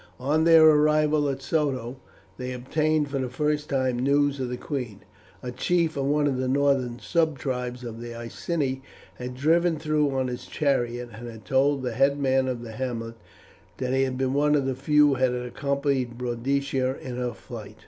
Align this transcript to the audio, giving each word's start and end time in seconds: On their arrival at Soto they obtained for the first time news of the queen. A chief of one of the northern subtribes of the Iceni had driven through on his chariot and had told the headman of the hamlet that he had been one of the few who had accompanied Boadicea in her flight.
On 0.19 0.45
their 0.45 0.65
arrival 0.65 1.29
at 1.29 1.43
Soto 1.43 1.97
they 2.37 2.53
obtained 2.53 3.07
for 3.11 3.19
the 3.19 3.29
first 3.29 3.69
time 3.69 3.99
news 3.99 4.39
of 4.39 4.49
the 4.49 4.57
queen. 4.57 5.01
A 5.43 5.51
chief 5.51 5.95
of 5.95 6.05
one 6.05 6.25
of 6.25 6.37
the 6.39 6.47
northern 6.47 6.97
subtribes 6.97 7.83
of 7.83 8.01
the 8.01 8.15
Iceni 8.15 8.81
had 9.19 9.35
driven 9.35 9.77
through 9.77 10.09
on 10.09 10.25
his 10.27 10.47
chariot 10.47 11.09
and 11.13 11.27
had 11.29 11.45
told 11.45 11.83
the 11.83 11.93
headman 11.93 12.47
of 12.47 12.63
the 12.63 12.71
hamlet 12.71 13.13
that 13.77 13.93
he 13.93 14.01
had 14.01 14.17
been 14.17 14.33
one 14.33 14.55
of 14.55 14.65
the 14.65 14.73
few 14.73 15.09
who 15.09 15.13
had 15.21 15.35
accompanied 15.35 16.17
Boadicea 16.17 16.97
in 16.97 17.17
her 17.17 17.35
flight. 17.35 17.77